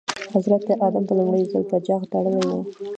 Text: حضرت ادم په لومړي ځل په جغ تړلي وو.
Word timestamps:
حضرت 0.33 0.65
ادم 0.87 1.03
په 1.07 1.13
لومړي 1.17 1.43
ځل 1.51 1.63
په 1.71 1.77
جغ 1.87 2.01
تړلي 2.11 2.43
وو. 2.49 2.61